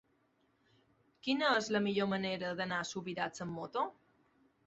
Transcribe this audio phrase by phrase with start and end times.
[1.27, 3.87] Quina és la millor manera d'anar a Subirats amb moto?